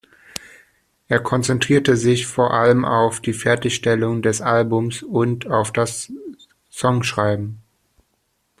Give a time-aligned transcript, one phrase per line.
[1.09, 6.11] Er konzentrierte sich vor allem auf die Fertigstellung des Albums und auf das
[6.71, 7.59] Songschreiben.